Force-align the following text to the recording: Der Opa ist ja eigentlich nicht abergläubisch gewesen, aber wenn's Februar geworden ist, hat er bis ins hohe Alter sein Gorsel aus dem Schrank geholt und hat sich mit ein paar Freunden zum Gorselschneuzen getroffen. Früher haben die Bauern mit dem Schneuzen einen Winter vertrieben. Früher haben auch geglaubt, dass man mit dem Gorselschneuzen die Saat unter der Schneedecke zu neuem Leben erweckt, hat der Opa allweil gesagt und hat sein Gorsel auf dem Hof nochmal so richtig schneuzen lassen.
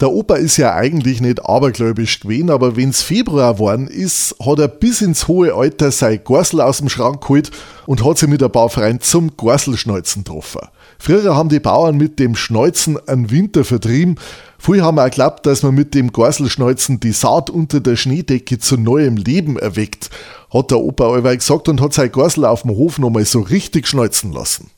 Der 0.00 0.10
Opa 0.10 0.34
ist 0.34 0.56
ja 0.56 0.74
eigentlich 0.74 1.20
nicht 1.20 1.44
abergläubisch 1.44 2.18
gewesen, 2.18 2.50
aber 2.50 2.74
wenn's 2.74 3.02
Februar 3.02 3.52
geworden 3.52 3.86
ist, 3.86 4.34
hat 4.44 4.58
er 4.58 4.66
bis 4.66 5.00
ins 5.00 5.28
hohe 5.28 5.54
Alter 5.54 5.92
sein 5.92 6.18
Gorsel 6.24 6.60
aus 6.60 6.78
dem 6.78 6.88
Schrank 6.88 7.20
geholt 7.20 7.52
und 7.86 8.04
hat 8.04 8.18
sich 8.18 8.28
mit 8.28 8.42
ein 8.42 8.50
paar 8.50 8.70
Freunden 8.70 9.02
zum 9.02 9.36
Gorselschneuzen 9.36 10.24
getroffen. 10.24 10.62
Früher 10.98 11.36
haben 11.36 11.48
die 11.48 11.60
Bauern 11.60 11.96
mit 11.96 12.18
dem 12.18 12.34
Schneuzen 12.34 12.98
einen 13.06 13.30
Winter 13.30 13.62
vertrieben. 13.64 14.16
Früher 14.58 14.82
haben 14.82 14.98
auch 14.98 15.04
geglaubt, 15.04 15.46
dass 15.46 15.62
man 15.62 15.76
mit 15.76 15.94
dem 15.94 16.10
Gorselschneuzen 16.10 16.98
die 16.98 17.12
Saat 17.12 17.48
unter 17.48 17.78
der 17.78 17.94
Schneedecke 17.94 18.58
zu 18.58 18.76
neuem 18.76 19.16
Leben 19.16 19.60
erweckt, 19.60 20.10
hat 20.52 20.72
der 20.72 20.80
Opa 20.80 21.08
allweil 21.08 21.36
gesagt 21.36 21.68
und 21.68 21.80
hat 21.80 21.94
sein 21.94 22.10
Gorsel 22.10 22.46
auf 22.46 22.62
dem 22.62 22.72
Hof 22.72 22.98
nochmal 22.98 23.26
so 23.26 23.42
richtig 23.42 23.86
schneuzen 23.86 24.32
lassen. 24.32 24.72